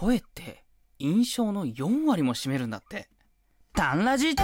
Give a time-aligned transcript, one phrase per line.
[0.00, 0.64] 声って
[0.98, 3.10] 印象の4割も占めるんだって。
[3.74, 4.34] タンラジ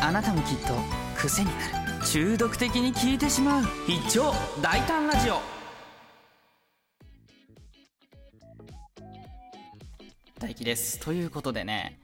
[0.00, 0.74] あなたもきっと
[1.16, 2.04] 癖になる。
[2.04, 3.62] 中毒的に聞いてしまう。
[3.86, 5.38] 必聴大胆ラジオ
[10.40, 10.98] 大輝です。
[10.98, 12.00] ということでね、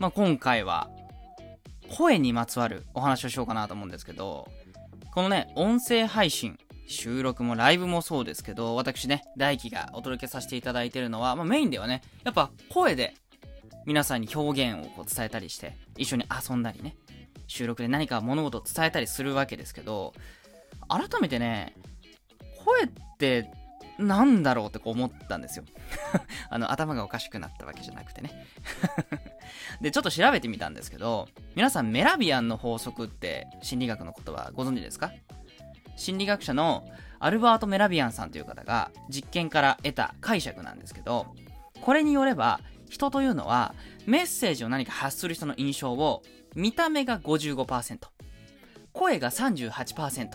[0.00, 0.90] まあ、今回は
[1.96, 4.48] 声にまつわるお話をしようかなと思うんですけど、
[5.14, 6.58] このね、音声配信、
[6.88, 13.14] 収録もライブもそうですけど、私ね、大輝がお届けさせていただいてるのは、まあ、メインではね、やっぱ声で
[13.86, 16.96] 皆さんに表現をこう伝えたりして、一緒に遊んだりね、
[17.46, 20.14] 収録で何か物事を伝えたりするわけですけど、
[20.88, 21.74] 改めてね、
[22.64, 23.50] 声って
[23.98, 25.64] なんだろうってこう思ったんですよ。
[26.48, 28.30] あの、頭がおかしくなったわけじゃなくてね。
[29.82, 35.12] で、ちょっと調べてみたんですけど、皆さんメラビアンの法則って心理学の言葉ご存知ですか？
[35.98, 36.86] 心理学者の
[37.18, 41.26] アルバート・メラビアンさんという方が実験から得た解釈なんですけど、
[41.80, 43.74] これによれば、人というのは
[44.06, 46.22] メッセージを何か発する人の印象を
[46.54, 47.98] 見た目が55%、
[48.92, 50.28] 声が38%、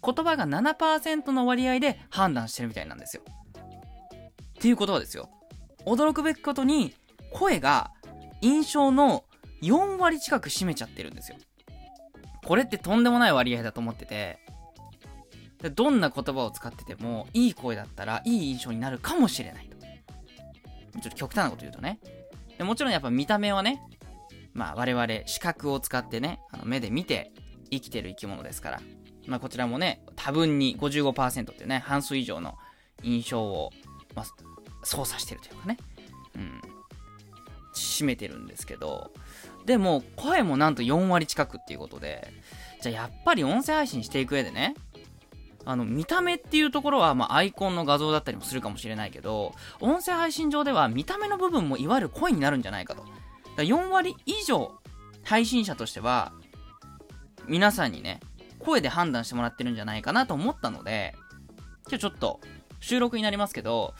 [0.00, 3.22] 言葉が7%の割合で判断してるみたいなんですよ。
[3.28, 5.30] っていうことはですよ。
[5.84, 6.94] 驚くべきことに、
[7.32, 7.92] 声が
[8.40, 9.24] 印象の
[9.62, 11.36] 4割近く占めちゃってるんですよ。
[12.44, 14.38] これってとんでもない割合だと思ってて、
[15.74, 19.76] どんな言葉を使ってても、いい声だったらいい印象になるかもしれないと。
[21.00, 21.98] ちょっと極端なこと言うとね。
[22.56, 23.82] でもちろんやっぱ見た目はね、
[24.52, 27.32] まあ我々視覚を使ってね、あの目で見て
[27.70, 28.80] 生きてる生き物ですから。
[29.26, 32.56] まあこちらもね、多分に55%っていうね、半数以上の
[33.02, 33.70] 印象を、
[34.14, 34.26] まあ、
[34.82, 35.76] 操作してるというかね。
[36.36, 36.60] うん。
[37.74, 39.12] 占めてるんですけど、
[39.66, 42.32] でも声もなんと4割近くっていうことで、
[42.80, 44.74] じゃあやっぱり音声配信していく上でね、
[45.68, 53.04] あの、見た目っていうところは、まあ、アイコンの画像だったりもするかもしれないけど、音声配信上では見た目の部分もいわゆる声になるんじゃないかと。
[53.54, 54.72] だ4割以上、
[55.24, 56.32] 配信者としては、
[57.46, 58.20] 皆さんにね、
[58.60, 61.14] 声で判断してもらってるんじゃないかなと思ったので、
[61.86, 62.40] 今日ちょっと、
[62.80, 63.92] 収録になりますけど、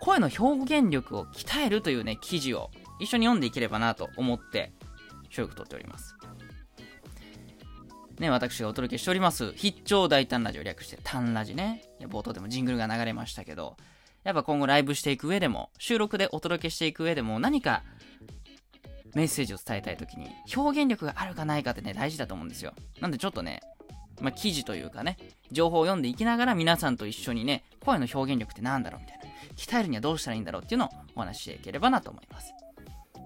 [0.00, 4.72] 声の表現力を鍛えるというね、記事を一緒に読んでいければなと思って、
[5.30, 6.16] 収録撮っております。
[8.18, 11.82] ね、私がお届けしております、必聴大胆ラジオ略して、単ラジね。
[12.00, 13.76] 冒頭でもジングルが流れましたけど、
[14.24, 17.82] やっぱ今後ライブしていく上でも、収録でお届けしていく上でも、何か
[19.14, 22.72] メッセージを伝えたいときに、表現力があるかないかってね、大事だと思うんですよ。
[23.00, 23.60] なんでちょっとね、
[24.20, 25.18] まあ、記事というかね、
[25.52, 29.24] 情報を読んでいきながら皆さんと一緒にね、声の表現力って何だろうみたいな。
[29.56, 32.52] 鍛えるにはどうしたらいいんだろうっていうのをお話ししていければなと思います。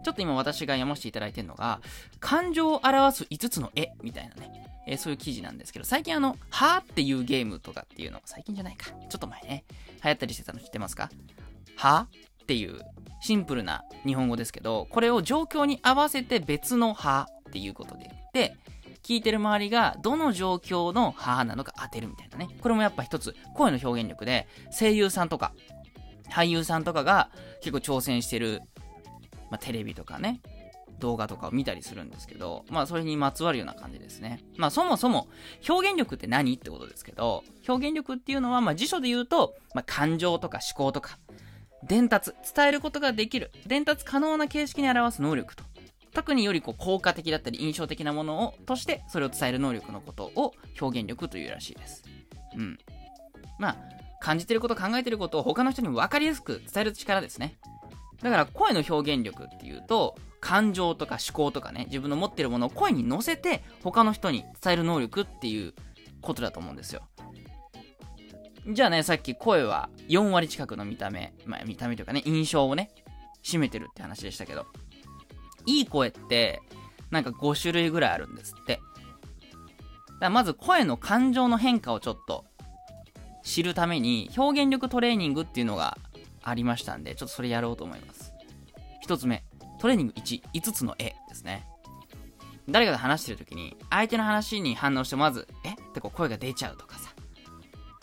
[0.03, 1.81] ちょっと今私が読ませていただいてるのが、
[2.19, 9.65] 感情を表す5つの絵みたいなね、えー、そういう記事なんですけど、最近あの、はーっていうゲームとかっていうの、最近じゃないか、ちょっと前ね、
[10.03, 11.11] 流行ったりしてたの知ってますか？
[11.77, 12.09] は
[12.43, 12.81] っていう
[13.23, 18.57] シンプルな日本語ですけど、これを状況に合わせて別のはっていうことで言って、
[19.05, 22.49] 聞いてる周りがどの状況のはなのか当てるみたいなね。
[22.61, 25.53] これもやっぱ一つ声の表現力で、声優さんとか、
[26.31, 27.31] 俳優さんとかが
[27.61, 28.61] 結構挑戦してる、
[29.51, 30.41] まあ、テレビとかね、
[31.01, 34.45] 動画とかを見たりするんですけど、まあそれにまつわるような感じですね。
[34.57, 35.27] まあそもそも
[35.69, 41.19] 表現力って何ってことですけど、表現力っていうのはまあ辞書で言うと、まあ感情とか思考とか、
[41.83, 45.65] 伝達、伝えることができる、伝達可能な形式に表す能力と。
[46.13, 52.05] 特によりこう効果的だったり印象的なものを、としてそれを伝える能力のことを表現力というらしいです。
[52.57, 52.79] うん。
[53.59, 53.77] まあ、
[54.21, 57.59] 感じてること考えてることを他の人に分かりやすく伝える力ですね。
[58.23, 65.75] だから声の表現力っていうと、感情とか思考とかね、自分の持ってるものを声に乗せて他の人に伝える能力っていう
[66.21, 67.03] ことだと思うんですよ。
[68.69, 72.91] じゃあね、さっき声は4割近くの見た目、まあ見た目というかね、印象をね、
[73.43, 74.67] 占めてるって話でしたけど、
[75.67, 76.61] いい声って、
[77.11, 78.77] なんか5種類ぐらいあるんですって。
[78.77, 78.85] だか
[80.21, 82.45] らまず声の感情の変化をちょっと
[83.43, 85.97] 知るために表現力トレーニングっていうのが
[86.43, 88.33] ありましたんで、ちょっとそれやろうと思います。
[89.01, 89.43] 一つ目、
[89.81, 91.67] トレーニング1、5つの絵ですね。
[92.69, 95.71] 誰かが話してる時に、相手の話に反応してまず、え？
[95.71, 97.11] ってこう声が出ちゃうとかさ。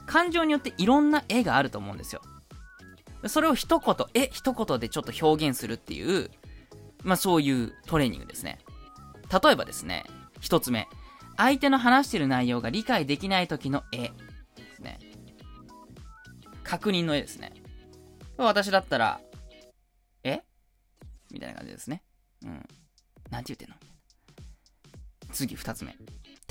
[0.08, 2.22] 感情によっていろんな絵があると思うんですよ。
[3.28, 6.32] それを一言、え、一言でちょっと表現するっていう、
[7.04, 8.58] まあそういうトレーニングですね。
[9.32, 10.04] 例えばですね、
[10.40, 10.88] 一つ目。
[11.38, 14.12] 相手の話してる内容が理解できない時の絵で
[14.76, 14.98] すね。
[16.64, 17.54] 確認の絵ですね。
[18.38, 19.22] 私だったら、
[21.32, 22.04] みたいな感じですね。
[22.44, 22.68] うん。
[23.30, 23.76] なんて言ってんの？
[25.32, 25.96] 次、二つ目。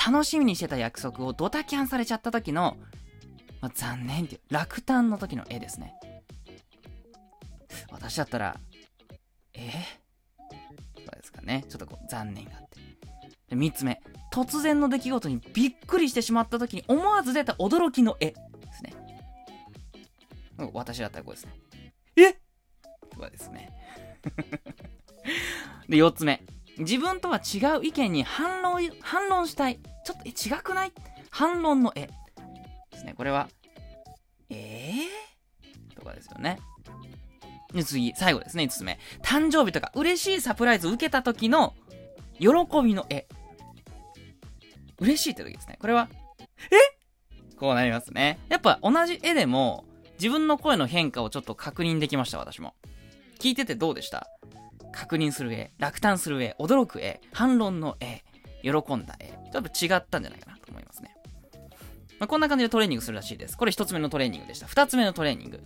[0.06, 2.76] 楽しみにしてた約束をドタキャンされちゃった時の、
[3.60, 5.94] まあ、残念っていう、落胆の時の絵ですね。
[7.90, 8.60] 私だったら、
[9.54, 9.70] え？
[9.70, 9.72] ー、
[10.96, 11.64] そうですかね？
[11.68, 12.80] ちょっとこう、残念があって。
[13.48, 14.00] で、3つ目。
[14.32, 18.36] 突然の出来事にびっくりしてしまった時に思わず出た驚きの絵で
[18.76, 18.92] すね。
[20.74, 21.52] 私だったらこうですね。
[22.16, 22.34] え？
[23.08, 23.70] とかですね。
[25.88, 26.42] で、4つ目。
[26.78, 29.78] 自分とは違う意見に反論、反論したい。
[30.04, 30.92] ちょっと、え、違くない？
[31.30, 32.08] 反論の絵。
[32.90, 33.14] ですね。
[33.16, 33.48] これは、
[34.50, 36.58] えー、とかですよね。
[37.72, 38.98] で、次、最後ですね、5つ目。
[39.22, 41.74] 誕生日とか嬉しいサプライズ受けた時の
[42.38, 42.48] 喜
[42.84, 43.26] びの絵。
[44.98, 45.78] 嬉しいって時ですね。
[45.80, 46.08] これは、
[46.70, 47.56] え？
[47.56, 48.38] こうなりますね。
[48.48, 49.84] やっぱ同じ絵でも、
[50.18, 52.74] 自分の声の変化をちょっと確認できました、私も。
[53.38, 54.28] 聞いててどうでした？
[54.96, 58.24] 確認する絵、落胆する絵、驚く絵、反論の絵、
[58.62, 59.38] 喜んだ絵。
[59.52, 61.14] ちょっと違ったんじゃないかなと思いますね。
[62.18, 63.58] まあ、こんな感じでトレーニングするらしいです。
[63.58, 64.66] これ1つ目のトレーニングでした。
[64.66, 65.62] 2つ目のトレーニング。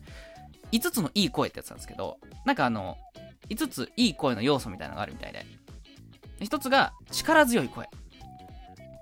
[0.73, 2.99] 5つのいい声ってやつなんですけど、なんかあの、
[3.49, 5.47] 5ついい声の要素みたいなのがあるみたいで。
[6.41, 7.89] 1つが力強い声。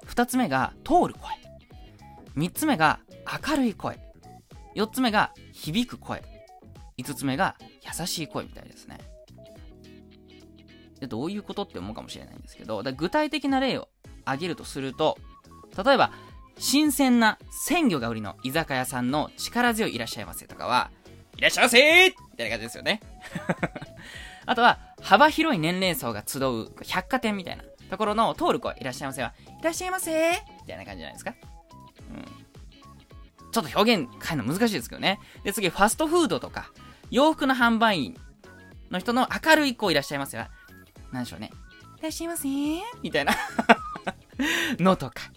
[0.07, 1.35] 2つ目が通る声。
[2.37, 3.01] 3つ目が
[3.49, 3.99] 明るい声。
[4.77, 6.23] 4つ目が響く声。
[6.99, 7.57] 5つ目が
[7.99, 8.99] 優しい声みたいですね。
[11.01, 13.89] でどういうことって思うかもしれないんですけど、具体的な例を
[14.25, 15.17] 挙げるとすると、
[15.85, 16.13] 例えば、
[16.59, 20.91] 新鮮な鮮魚が売りの居酒屋さんの力強いいらっしゃいませとかは、
[21.37, 23.01] いらっしゃいませみたいな感じですよね。
[24.45, 30.31] あとは、幅広い年齢層が集う百貨店みたいなところの通る声、いらっしゃいませは、いらっしゃいませ
[30.63, 31.35] みたいな感じじゃないですか。
[32.11, 33.51] うん。
[33.53, 35.21] ちょっと表現変えるの難しいですけどね。
[35.45, 36.73] で、次、ファストフードとか、
[37.11, 38.21] 洋服の販売員
[38.91, 40.47] の人の明るい子いらっしゃいますよ。
[41.13, 41.51] なんでしょうね。
[41.99, 42.49] いらっしゃいませ
[43.03, 43.35] みたいな
[44.79, 45.33] のとか。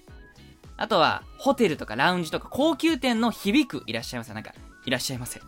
[0.78, 4.34] あとは、ホテルとかラウンジとか高級店の響くいらっしゃいませ。
[4.34, 4.54] なんか、
[4.86, 5.40] いらっしゃいませ。
[5.40, 5.46] た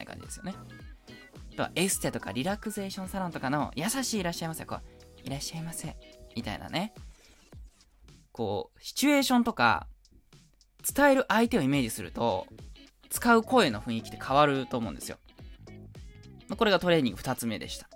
[0.00, 0.54] いな感じですよね。
[1.52, 4.64] あとはエステとかリラクゼーションサロンとかの優しいいらっしゃいませ。
[4.64, 5.96] こう、いらっしゃいませ。
[6.34, 6.94] みたいなね。
[8.32, 9.86] こう、シチュエーションとか、
[10.94, 12.46] 伝える相手をイメージすると、
[13.10, 15.18] 使う声の雰囲気って変わると思うんですよ。
[16.56, 17.89] これがトレーニング2つ目でした。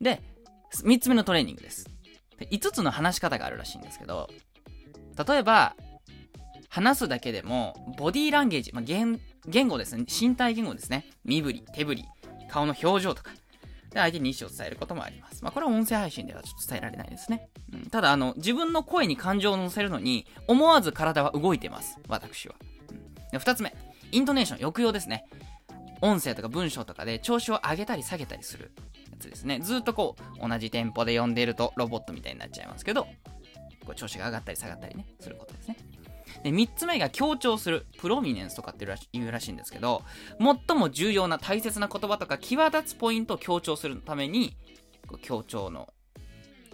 [0.00, 0.22] で、
[0.72, 1.86] 3つ目のトレーニングです
[2.38, 2.48] で。
[2.48, 4.28] 5つの話し方があるらしいんですけど、
[5.28, 5.76] 例えば、
[6.68, 10.04] 話すだけでも、ボディーランゲージ、まあ、言言語ですね。
[10.08, 11.06] 身体言語ですね。
[11.24, 12.04] 身振り、手振り、
[12.48, 13.32] 顔の表情とか。
[13.90, 15.42] で、相手に意思を伝えることもあります。
[15.42, 17.48] まあ、これは音声配信ではちょっと伝えられないですね。
[17.72, 21.98] うん、ただ、あの、自分の声に感情を乗せるのに、思わず体は動いてます。
[22.08, 22.54] 私は。
[22.90, 23.74] うん、で、二つ目。
[24.12, 25.24] イントネーション、抑揚ですね。
[26.02, 28.72] 音声とか文章とかで調子を上げたり下げたりする
[29.20, 29.60] つですね。
[29.60, 33.04] ずっとこう、同じテンポで読んでいるとロボットみたいになっちゃいますけど、
[33.84, 35.76] こう調子が上がったり下がったりね、することですね。
[36.42, 40.02] で、3つ目が強調する、プロミネンスとかって言うらしいんですけど、
[40.38, 44.56] 最も重要な大切な言葉とか際立つポイントを強調するために、
[45.06, 45.92] こう強調の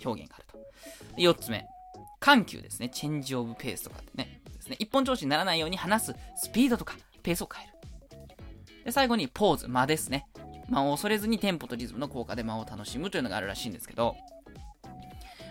[0.04, 0.58] 表現があると。
[1.18, 1.66] 4つ目、
[2.20, 2.88] 緩急ですね。
[2.88, 4.40] チェンジオブペースとかってね。
[4.52, 4.76] ですね。
[4.78, 7.76] 一本調子にならないように話すスピードとかペースを変える。
[8.84, 10.26] で、最後にポーズ、間ですね。
[10.68, 14.16] 間を恐れずにテンポとリズムの効果で間を楽しむというのがあるらしいんですけど、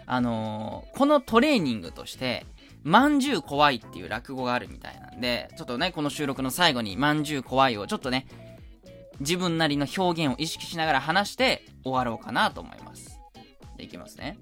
[0.06, 2.46] あのー、このトレーニングとして、
[2.84, 8.28] まんじゅう怖いっていう落語があるみたいなんで、ちょっとね、この収録の最後にまんじゅう怖いをちょっとね、
[9.20, 13.20] 自分なりの表現を意識しながら話して終わろうかなと思います。
[13.78, 14.38] で、いきますね。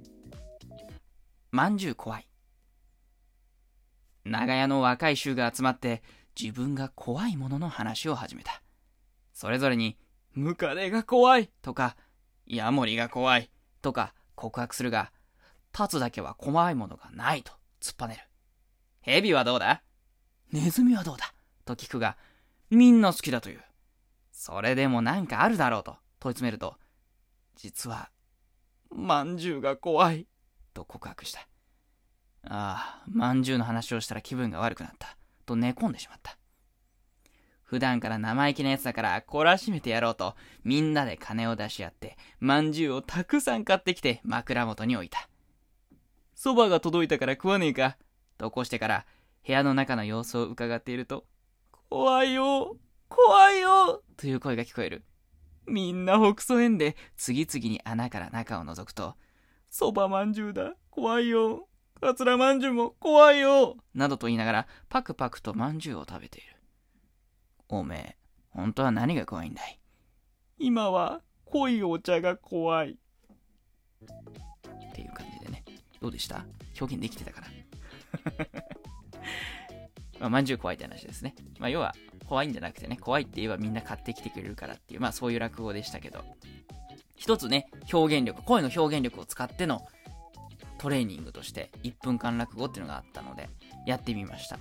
[1.52, 2.28] まんじゅう怖い。
[4.26, 6.02] 長屋の若い衆が集まって
[6.40, 8.62] 自分が怖いものの話を始めた。
[9.34, 9.98] それぞれに、
[10.34, 11.96] ムカデが怖いとか、
[12.46, 13.50] ヤモリが怖い
[13.82, 15.12] とか告白するが、
[15.78, 18.22] 立つだけは怖いものがないと突っぱねる。
[19.02, 19.84] 蛇はどうだ？
[20.52, 21.34] ネズミはどうだ？
[21.66, 22.18] と聞くが、
[22.70, 23.64] みんな好きだという。
[24.32, 26.76] それでもなんかあるだろうと問い詰めると、
[27.56, 28.10] 実は、
[28.92, 30.28] まんじゅうが怖い。
[30.74, 31.40] と告白した。
[32.46, 35.18] ああ、まんじゅうの話をしたら気分が悪くなった。
[35.46, 36.38] と寝込んでしまった。
[37.74, 45.28] 普段から生意気なやつだから懲らしめてやろうと、みんなで金を出し合って、まんじゅうをたくさん買ってきて枕元に置いた。
[46.38, 47.98] 蕎麦が届いたから食わねえか
[48.38, 49.06] と起こしてから
[49.44, 51.26] 部屋の中の様子を伺っていると、
[51.90, 52.78] 怖いよ
[53.10, 55.04] 怖いよという声が聞こえる。
[55.66, 59.16] みんなほくそ縁で次々に穴から中を覗くと、
[59.72, 61.68] 蕎麦まんじゅうだ怖いよ
[62.00, 66.53] かつらまんじゅうも怖いよなどと言いながらパクパクとまんじゅうを食べている。
[67.70, 68.16] おめえ、
[68.52, 69.80] 本当は何が怖いんだい？
[70.60, 72.92] 今は濃いお茶が怖い。
[72.92, 72.96] っ
[74.94, 75.64] ていう感じでね。
[76.02, 76.46] どうでした？
[76.80, 77.48] 表現できてたかな
[80.20, 81.36] まあ、まんじゅう怖いって話ですね。
[81.60, 81.94] まあ、要は、
[82.28, 86.24] 怖いんじゃなくてね、怖いって言えばみんな買ってきてくれるからっていう、まあそういう落語でしたけど、
[87.18, 89.86] 一つね、表現力、声の表現力を使っての
[90.78, 93.50] トレーニングとして1分間落語っていうのがあったので、
[93.86, 94.60] やってみました。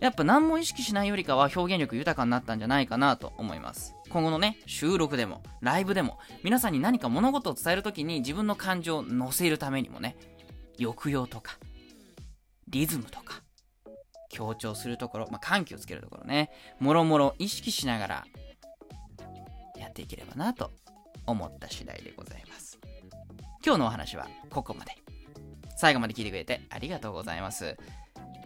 [0.00, 3.94] やっぱ何も意識しないよりかは表現力豊かになったんじゃないかなと思います。
[4.08, 10.16] 今後のね、収録でも、ライブでも、皆さんに何か物事を伝えるときに自分の感情を乗せるためにもね、
[10.78, 11.58] 抑揚とか、
[12.68, 13.42] リズムとか、
[14.30, 18.26] 強調するところ、まあ、緩急をつけるところね、もろもろ意識しながら
[19.76, 20.72] やっていければなと
[21.26, 22.78] 思った次第でございます。
[23.64, 24.92] 今日のお話はここまで。
[25.76, 27.76] 最後まで聞いてくれてありがとうございます。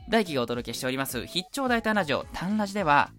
[0.08, 3.10] 大輝がお届けしております、必聴大胆ラジオ、タンラジでは、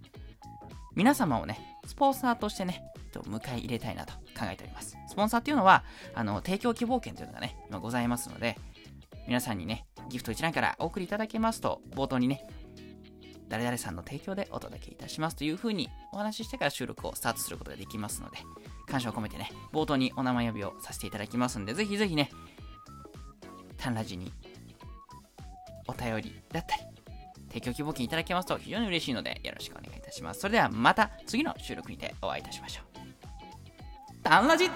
[0.93, 4.95] 皆様をね、スポンサーとしてね、迎え入れたいなと考えております。
[5.07, 8.57] スポンサーっていうのは、あの、提供希望券というのがね、今ございますので、
[9.27, 12.45] 皆さんにね、ギフト一覧からお送りいただけますと、冒頭にね、
[13.49, 18.37] 誰々さんの提供でお届けいたしますという風にお話ししてから収録をスタートすることができますので、
[18.87, 22.29] 感謝を込めてね、冒頭にお名前呼びをさせていただきますんで、ぜひぜひね、
[23.77, 24.31] タンラジに
[25.87, 26.81] お便りだったり、
[27.49, 30.41] 提供希望金いただけますと非常に嬉しいのでよろしくお願いいたします。
[30.41, 32.85] それではまた次の収録にてお会いいたしましょう。
[34.23, 34.69] タンラジ